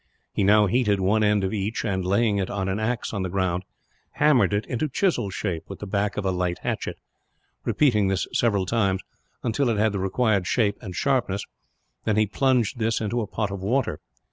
[0.33, 3.29] He now heated one end of each and, laying it on an axe on the
[3.29, 3.65] ground,
[4.13, 6.97] hammered it into chisel shape with the back of a light hatchet;
[7.65, 9.03] repeating this several times,
[9.43, 11.43] until it had the required shape and sharpness;
[12.03, 13.99] then he plunged this into a pot of water.